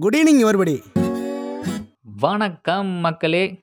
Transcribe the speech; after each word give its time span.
Good 0.00 0.16
evening 0.16 0.40
everybody. 0.44 0.76
வணக்கம் 2.02 2.86
மக்களே. 2.86 3.60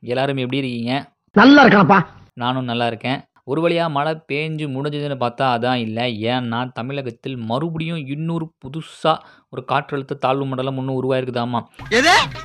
எல்லாரும் 0.00 0.36
எப்படி 0.36 0.58
இருக்கீங்க? 0.58 1.12
நல்லா 1.32 1.66
இருக்கானப்பா. 1.66 2.06
நானும் 2.34 2.64
நல்லா 2.64 2.86
இருக்கேன். 2.86 3.20
ஒரு 3.44 3.60
வழியாக 3.60 3.90
மழை 3.90 4.12
பேஞ்சு 4.32 4.64
முடிஞ்சதுன்னு 4.76 5.18
பார்த்தா 5.24 5.50
அதான் 5.56 5.74
இல்லை. 5.74 6.22
ஏன்னா 6.22 6.72
தமிழகத்தில் 6.72 7.36
மறுபடியும் 7.36 8.06
இன்னொரு 8.06 8.52
புதுசாக 8.64 9.16
ஒரு 9.50 9.64
காற்றழுத்த 9.68 10.18
தாழ்வு 10.18 10.46
மண்டலம் 10.46 10.76
ஒன்று 10.76 11.02
உருவாயிருக்குதாமா. 11.02 11.62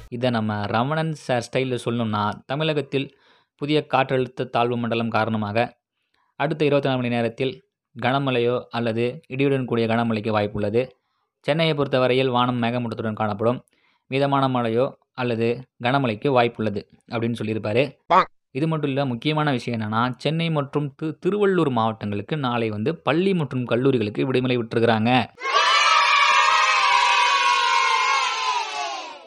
இதை 0.09 0.29
நம்ம 0.29 0.65
ரமணன் 0.65 1.13
சார் 1.13 1.49
ஸ்டைலில் 1.51 1.85
சொல்லணும்னா 1.85 2.31
தமிழகத்தில் 2.45 3.17
புதிய 3.55 3.85
காற்றழுத்த 3.93 4.49
தாழ்வு 4.49 4.77
மண்டலம் 4.77 5.09
காரணமாக 5.09 5.77
அடுத்த 6.35 6.65
இருபத்தி 6.65 6.89
நாலு 6.89 7.01
மணி 7.01 7.13
நேரத்தில் 7.15 7.63
கனமழையோ 8.01 8.63
அல்லது 8.69 9.21
இடியுடன் 9.29 9.65
கூடிய 9.65 9.87
கனமழைக்கு 9.87 10.31
வாய்ப்புள்ளது. 10.37 10.89
சென்னையை 11.39 11.75
பொறுத்தவரையில் 11.75 12.29
வானம் 12.29 12.61
மேகமூட்டத்துடன் 12.61 13.13
காணப்படும். 13.13 13.63
மிதமான 14.07 14.47
மழையோ 14.47 14.85
அல்லது 15.13 15.47
கனமழைக்கு 15.83 16.29
வாய்ப்புள்ளது 16.37 16.81
அப்படின்னு 17.11 17.39
சொல்லியிருப்பாரு. 17.41 17.83
இது 18.51 18.67
மட்டும் 18.67 18.89
இல்லை 18.89 19.05
முக்கியமான 19.05 19.51
விஷயம் 19.51 19.79
என்னென்னா 19.79 20.13
சென்னை 20.17 20.49
மற்றும் 20.51 20.93
தி 20.95 21.07
திருவள்ளூர் 21.25 21.69
மாவட்டங்களுக்கு 21.69 22.37
நாளை 22.37 22.69
வந்து 22.69 22.95
பள்ளி 22.95 23.33
மற்றும் 23.33 23.67
கல்லூரிகளுக்கு 23.67 24.21
விடுமுறை 24.21 24.57
விட்டுருக்குறாங்க. 24.57 25.11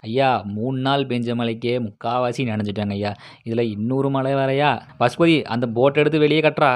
ஐயா 0.00 0.42
மூணு 0.56 0.78
நாள் 0.78 1.06
பெஞ்ச 1.06 1.34
மழைக்கே 1.34 1.78
முக்காவாசி 1.78 2.42
நனைஞ்சிட்டாங்க 2.48 2.90
ஐயா. 2.90 3.14
இதில் 3.42 3.70
இன்னொரு 3.70 4.10
மழை 4.10 4.34
வேறையா? 4.34 4.86
பசுபதி 5.00 5.42
அந்த 5.42 5.66
போட் 5.66 5.96
எடுத்து 5.96 6.18
வெளியே 6.18 6.40
கட்டுறா. 6.40 6.72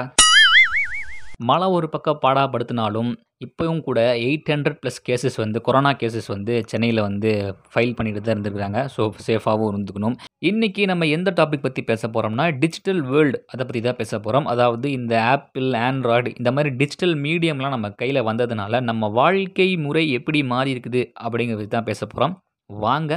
மழை 1.49 1.67
ஒரு 1.75 1.87
பக்கம் 1.93 2.19
பாடாப்படுத்தினாலும் 2.23 3.11
இப்போவும் 3.45 3.83
கூட 3.85 3.99
எயிட் 4.25 4.49
ஹண்ட்ரட் 4.53 4.77
ப்ளஸ் 4.81 4.99
கேசஸ் 5.07 5.37
வந்து 5.43 5.59
கொரோனா 5.67 5.91
கேசஸ் 6.01 6.27
வந்து 6.33 6.53
சென்னையில் 6.71 7.01
வந்து 7.07 7.29
ஃபைல் 7.71 7.95
பண்ணிட்டு 7.97 8.21
தான் 8.21 8.35
இருந்திருக்காங்க. 8.35 8.81
ஸோ 8.95 9.01
சேஃபாகவும் 9.27 9.71
இருந்துக்கணும். 9.71 10.17
இன்றைக்கி 10.49 10.83
நம்ம 10.91 11.07
எந்த 11.15 11.29
டாபிக் 11.39 11.65
பற்றி 11.65 11.83
பேச 11.89 12.03
போகிறோம்னா 12.07 12.45
டிஜிட்டல் 12.63 13.01
வேர்ல்டு 13.11 13.39
அதை 13.53 13.61
பற்றி 13.63 13.81
தான் 13.87 13.99
பேச 14.01 14.11
போகிறோம் 14.19 14.49
அதாவது 14.53 14.87
இந்த 14.99 15.15
ஆப்பிள் 15.33 15.69
ஆண்ட்ராய்டு 15.87 16.35
இந்த 16.41 16.51
மாதிரி 16.57 16.71
டிஜிட்டல் 16.81 17.15
மீடியம்லாம் 17.25 17.75
நம்ம 17.77 17.91
கையில் 18.03 18.27
வந்ததுனால 18.29 18.83
நம்ம 18.91 19.09
வாழ்க்கை 19.21 19.69
முறை 19.87 20.05
எப்படி 20.19 20.41
மாறி 20.53 20.75
இருக்குது 20.75 21.03
அப்படிங்கிறது 21.25 21.67
தான் 21.75 21.89
பேச 21.91 22.01
போகிறோம் 22.05 22.35
வாங்க 22.69 23.13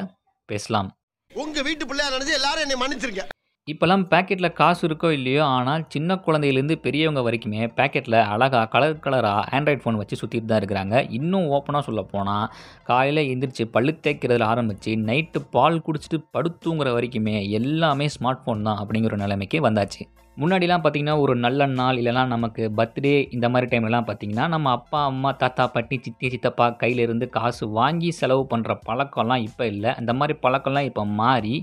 பேசலாம். 0.48 0.90
உங்கள் 1.32 1.66
வீட்டு 1.68 1.84
பிள்ளையா 1.90 2.10
நினைச்சு 2.16 2.38
எல்லாரும் 2.40 2.64
என்னை 2.66 2.78
மன்னிச்சிருக்கேன் 2.80 3.30
இப்போல்லாம் 3.68 4.02
பேக்கெட்டில் 4.08 4.56
காசு 4.58 4.82
இருக்கோ 4.86 5.08
இல்லையோ 5.16 5.42
ஆனால் 5.56 5.84
சின்ன 5.92 6.16
குழந்தையிலேருந்து 6.24 6.74
பெரியவங்க 6.86 7.20
வரைக்குமே 7.26 7.60
பேக்கெட்டில் 7.76 8.16
அழகாக 8.32 8.64
கலர் 8.74 8.98
கலராக 9.04 9.44
ஆண்ட்ராய்ட் 9.56 9.82
ஃபோன் 9.82 9.98
வச்சு 10.00 10.16
சுற்றிட்டு 10.20 10.48
தான் 10.50 10.60
இருக்கிறாங்க. 10.60 10.96
இன்னும் 11.18 11.46
ஓப்பனாக 11.56 11.82
சொல்ல 11.86 12.02
போனால் 12.10 12.50
காலையில் 12.88 13.20
எந்திரிச்சு 13.32 13.64
பல்லு 13.76 13.92
தேய்க்கிறதுல 14.06 14.48
ஆரம்பித்து 14.52 14.92
நைட்டு 15.08 15.40
பால் 15.54 15.78
குடிச்சிட்டு 15.86 16.18
படுத்துங்கிற 16.36 16.90
வரைக்குமே 16.96 17.36
எல்லாமே 17.58 18.08
ஸ்மார்ட் 18.16 18.42
ஃபோன் 18.42 18.66
தான் 18.68 18.80
அப்படிங்கிற 18.82 19.18
நிலைமைக்கு 19.22 19.60
வந்தாச்சு. 19.68 20.02
முன்னாடிலாம் 20.36 20.84
பார்த்திங்கன்னா 20.84 21.16
ஒரு 21.24 21.36
நல்ல 21.44 21.68
நாள் 21.78 22.00
இல்லைனா 22.00 22.24
நமக்கு 22.34 22.62
பர்த்டே 22.80 23.14
இந்த 23.36 23.48
மாதிரி 23.54 23.70
டைம்லலாம் 23.72 24.08
பார்த்திங்கன்னா 24.10 24.48
நம்ம 24.54 24.74
அப்பா 24.80 25.00
அம்மா 25.12 25.32
தாத்தா 25.44 25.66
பாட்டி 25.76 25.98
சித்தி 26.06 26.32
சித்தப்பா 26.34 26.66
கையிலேருந்து 26.82 27.28
காசு 27.38 27.64
வாங்கி 27.78 28.10
செலவு 28.20 28.44
பண்ணுற 28.52 28.76
பழக்கம்லாம் 28.90 29.46
இப்போ 29.48 29.66
இல்லை. 29.74 29.92
அந்த 30.02 30.14
மாதிரி 30.20 30.36
பழக்கம்லாம் 30.44 30.90
இப்போ 30.90 31.04
மாறி 31.22 31.56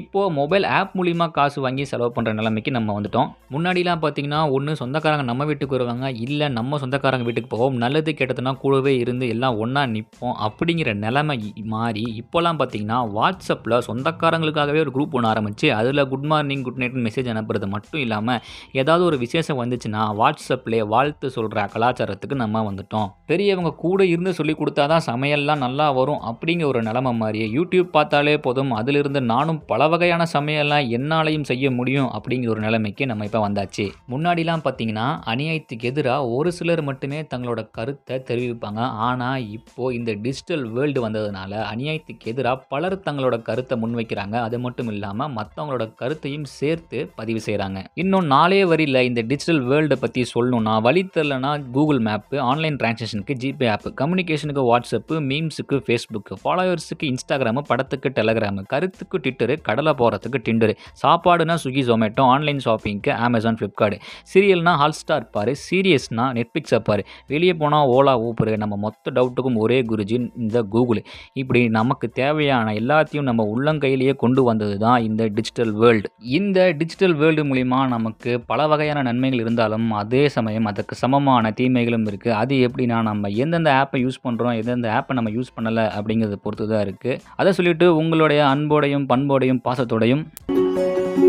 இப்போது 0.00 0.32
மொபைல் 0.36 0.64
ஆப் 0.76 0.94
மூலிமா 0.98 1.26
காசு 1.30 1.58
வாங்கி 1.64 1.84
செலவு 1.90 2.10
பண்ணுற 2.14 2.30
நிலைமைக்கு 2.38 2.70
நம்ம 2.76 2.94
வந்துட்டோம். 2.96 3.28
முன்னாடிலாம் 3.54 4.00
பார்த்தீங்கன்னா 4.02 4.40
ஒன்று 4.52 4.72
சொந்தக்காரங்க 4.80 5.24
நம்ம 5.28 5.44
வீட்டுக்கு 5.44 5.76
வருவாங்க 5.76 6.06
இல்லை 6.24 6.46
நம்ம 6.56 6.78
சொந்தக்காரங்க 6.82 7.26
வீட்டுக்கு 7.28 7.50
போவோம் 7.52 7.76
நல்லது 7.82 8.12
கெட்டதுன்னா 8.18 8.52
கூடவே 8.56 8.92
இருந்து 9.02 9.26
எல்லாம் 9.34 9.58
ஒன்றா 9.64 9.82
நிற்போம் 9.94 10.36
அப்படிங்கிற 10.46 10.92
நிலைமை 11.04 11.36
மாறி 11.74 12.04
இப்போலாம் 12.22 12.58
பார்த்தீங்கன்னா 12.60 12.98
வாட்ஸ்அப்பில் 13.16 13.76
சொந்தக்காரங்களுக்காகவே 13.88 14.80
ஒரு 14.84 14.92
குரூப் 14.96 15.14
ஒன்று 15.18 15.30
ஆரம்பித்து 15.32 15.68
அதில் 15.78 16.02
குட் 16.12 16.26
மார்னிங் 16.32 16.64
குட் 16.66 16.80
நைட்னு 16.82 17.04
மெசேஜ் 17.06 17.30
அனுப்புறது 17.34 17.68
மட்டும் 17.74 18.02
இல்லாமல் 18.04 18.40
ஏதாவது 18.80 19.04
ஒரு 19.04 19.18
விசேஷம் 19.24 19.60
வந்துச்சுன்னா 19.62 20.02
வாட்ஸ்அப்லேயே 20.20 20.86
வாழ்த்து 20.94 21.30
சொல்கிற 21.36 21.66
கலாச்சாரத்துக்கு 21.74 22.38
நம்ம 22.42 22.64
வந்துட்டோம். 22.70 23.08
பெரியவங்க 23.32 23.74
கூட 23.84 24.00
இருந்து 24.14 24.34
சொல்லி 24.40 24.56
கொடுத்தா 24.58 24.86
தான் 24.94 25.06
சமையல்லாம் 25.10 25.64
நல்லா 25.66 25.88
வரும் 26.00 26.22
அப்படிங்கிற 26.30 26.68
ஒரு 26.72 26.82
நிலமை 26.82 27.14
மாதிரி 27.22 27.42
யூடியூப் 27.58 27.94
பார்த்தாலே 27.96 28.36
போதும் 28.46 28.72
அதிலிருந்து 28.80 29.22
நானும் 29.32 29.62
பல 29.66 29.82
வகையான 29.92 30.22
சமையல்லாம் 30.34 30.88
என்னாலையும் 30.96 31.46
செய்ய 31.50 31.70
முடியும் 31.78 32.08
அப்படிங்கிற 32.16 32.50
ஒரு 32.54 32.62
நிலைமைக்கு 32.66 33.06
நம்ம 33.10 33.26
இப்போ 33.28 33.40
வந்தாச்சு. 33.46 33.84
முன்னாடிலாம் 34.12 34.64
பார்த்தீங்கன்னா 34.66 35.06
அநியாயத்துக்கு 35.32 35.88
எதிராக 35.90 36.30
ஒரு 36.36 36.50
சிலர் 36.58 36.82
மட்டுமே 36.88 37.20
தங்களோட 37.32 37.62
கருத்தை 37.78 38.16
தெரிவிப்பாங்க. 38.30 38.80
ஆனால் 39.08 39.46
இப்போ 39.56 39.92
இந்த 39.98 40.12
டிஜிட்டல் 40.26 40.64
வேர்ல்டு 40.76 41.02
வந்ததுனால 41.06 41.52
அநியாயத்துக்கு 41.72 42.30
எதிராக 42.32 42.64
பலர் 42.74 42.98
தங்களோட 43.08 43.38
கருத்தை 43.48 43.76
முன்வைக்கிறாங்க. 43.84 44.36
அது 44.46 44.58
மட்டும் 44.66 44.90
இல்லாமல் 44.94 45.32
மற்றவங்களோட 45.38 45.86
கருத்தையும் 46.02 46.48
சேர்த்து 46.58 46.98
பதிவு 47.20 47.42
செய்கிறாங்க 47.46 47.78
இன்னும் 48.02 48.28
நாளே 48.34 48.60
வரியில் 48.70 49.00
இந்த 49.08 49.20
டிஜிட்டல் 49.30 49.62
வேர்ல்டை 49.70 49.98
பற்றி 50.04 50.22
சொல்லணும்னா 50.34 50.76
வழி 50.86 51.02
தெரிலனா 51.14 51.52
கூகுள் 51.76 52.00
மேப்பு 52.06 52.36
ஆன்லைன் 52.50 52.78
டிரான்சாக்ஷனுக்கு 52.80 53.34
ஜிபே 53.42 53.68
ஆப் 53.74 53.86
கம்யூனிகேஷனுக்கு 54.00 54.64
வாட்ஸ்அப்பு 54.70 55.14
மீம்ஸுக்கு 55.30 55.78
ஃபேஸ்புக்கு 55.86 56.34
ஃபாலோவர்ஸுக்கு 56.42 57.06
இன்ஸ்டாகிராமு 57.12 57.62
படத்துக்கு 57.70 58.08
டெலகிராமு 58.18 58.62
கருத்துக்கு 58.72 59.18
ட்விட்டரு 59.18 59.56
கடலை 59.68 59.94
போகிறதுக்கு 60.00 60.40
டிண்டரு. 60.46 60.74
சாப்பாடுனா 61.02 61.56
ஸ்விக்கி 61.62 61.84
ஜொமேட்டோ 61.90 62.24
ஆன்லைன் 62.34 62.62
ஷாப்பிங்க்கு 62.66 63.12
அமேசான் 63.26 63.58
ஃப்ளிப்கார்ட் 63.60 63.96
சீரியல்னா 64.32 64.74
ஹால்ஸ்டார் 64.82 65.26
பாரு 65.36 65.54
சீரியஸ்னால் 65.66 66.32
நெட்ஃப்ளிக்ஸை 66.38 66.80
பாரு. 66.88 67.02
வெளியே 67.32 67.54
போனால் 67.62 67.88
ஓலா 67.96 68.14
ஊப்பரு 68.26 68.54
நம்ம 68.62 68.74
மொத்த 68.84 69.12
டவுட்டுக்கும் 69.16 69.58
ஒரே 69.64 69.78
குருஜி 69.90 70.16
இந்த 70.44 70.58
கூகுள் 70.74 71.00
இப்படி 71.40 71.60
நமக்கு 71.78 72.06
தேவையான 72.20 72.74
எல்லாத்தையும் 72.80 73.28
நம்ம 73.28 73.44
உள்ளங்கையிலேயே 73.52 74.14
கொண்டு 74.22 74.42
வந்தது 74.48 74.76
தான் 74.84 74.98
இந்த 75.08 75.22
டிஜிட்டல் 75.36 75.72
வேர்ல்டு 75.80 76.08
இந்த 76.38 76.58
டிஜிட்டல் 76.80 77.14
வேர்ல்டு 77.20 77.42
மூலிமா 77.50 77.80
நமக்கு 77.94 78.30
பல 78.50 78.60
வகையான 78.72 79.02
நன்மைகள் 79.08 79.42
இருந்தாலும் 79.44 79.88
அதே 80.00 80.22
சமயம் 80.36 80.68
அதற்கு 80.70 80.94
சமமான 81.02 81.52
தீமைகளும் 81.58 82.06
இருக்குது 82.10 82.36
அது 82.40 82.54
எப்படின்னா 82.66 82.98
நம்ம 83.08 83.30
எந்தெந்த 83.44 83.70
ஆப்பை 83.80 84.00
யூஸ் 84.04 84.18
பண்ணுறோம் 84.26 84.56
எந்தெந்த 84.60 84.88
ஆப்பை 84.96 85.14
நம்ம 85.18 85.32
யூஸ் 85.36 85.54
பண்ணலை 85.56 85.84
அப்படிங்கிறத 85.96 86.38
பொறுத்து 86.44 86.66
தான் 86.72 86.84
இருக்குது 86.86 87.18
அதை 87.36 87.52
சொல்லிட்டு 87.58 87.88
உங்களுடைய 88.00 88.40
அன்போடையும் 88.52 89.06
பண்போடையும் 89.12 89.55
பாசத்தோடையும் 89.64 90.22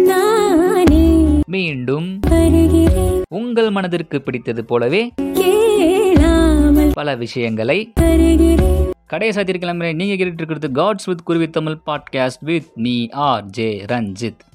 நானே 0.03 1.03
மீண்டும் 1.47 2.09
உங்கள் 3.29 3.69
மனதிற்கு 3.69 4.21
பிடித்தது 4.21 4.65
போலவே 4.65 5.01
பல 6.93 7.15
விஷயங்களை 7.15 7.79
கடையை 9.07 9.33
சாத்திருக்கலாம் 9.35 9.81
நீங்கள் 9.93 10.17
கேட்டுட்டு 10.17 10.43
இருக்கிறது 10.43 10.69
chats 10.71 11.05
with 11.05 11.23
Kuruvi 11.23 11.49
Tamil 11.49 11.77
podcast 11.85 12.43
with 12.43 12.69
me 12.75 12.95
R 13.25 13.45
J 13.45 13.67
Ranjith 13.87 14.43